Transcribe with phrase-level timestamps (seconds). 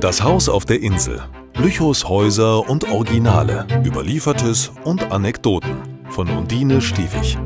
[0.00, 1.20] Das Haus auf der Insel.
[1.56, 3.66] Lüchows Häuser und Originale.
[3.84, 5.76] Überliefertes und Anekdoten.
[6.10, 7.36] Von Undine Stiefig.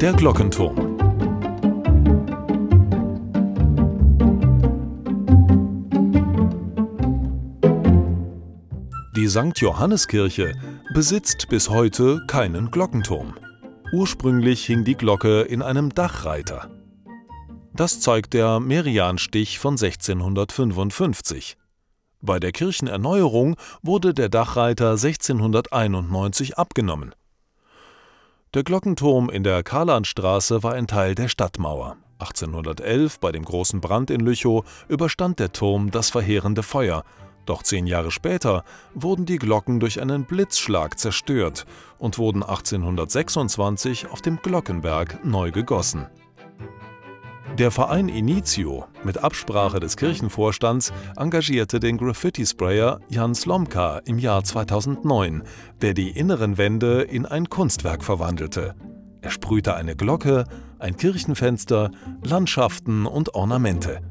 [0.00, 0.96] Der Glockenturm.
[9.14, 9.58] Die St.
[9.58, 10.54] Johanneskirche
[10.94, 13.34] besitzt bis heute keinen Glockenturm.
[13.90, 16.70] Ursprünglich hing die Glocke in einem Dachreiter.
[17.72, 21.56] Das zeigt der Merianstich von 1655.
[22.20, 27.14] Bei der Kirchenerneuerung wurde der Dachreiter 1691 abgenommen.
[28.52, 31.96] Der Glockenturm in der Karlandstraße war ein Teil der Stadtmauer.
[32.18, 37.04] 1811, bei dem großen Brand in Lüchow, überstand der Turm das verheerende Feuer
[37.48, 41.66] doch zehn Jahre später wurden die Glocken durch einen Blitzschlag zerstört
[41.98, 46.06] und wurden 1826 auf dem Glockenberg neu gegossen.
[47.56, 55.42] Der Verein Initio, mit Absprache des Kirchenvorstands, engagierte den Graffiti-Sprayer Jan Slomka im Jahr 2009,
[55.80, 58.76] der die inneren Wände in ein Kunstwerk verwandelte.
[59.22, 60.44] Er sprühte eine Glocke,
[60.78, 61.90] ein Kirchenfenster,
[62.22, 64.02] Landschaften und Ornamente.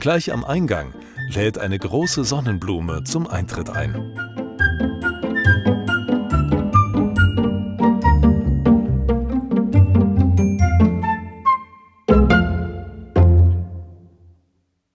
[0.00, 0.92] Gleich am Eingang
[1.34, 4.33] lädt eine große Sonnenblume zum Eintritt ein.